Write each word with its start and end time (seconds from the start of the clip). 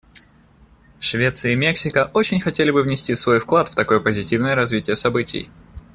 Швеция 0.99 1.51
и 1.51 1.55
Мексика 1.55 2.09
очень 2.15 2.39
хотели 2.41 2.71
бы 2.71 2.81
внести 2.81 3.13
свой 3.13 3.39
вклад 3.39 3.67
в 3.69 3.75
такое 3.75 3.99
позитивное 3.99 4.55
развитие 4.55 4.95
событий. 4.95 5.47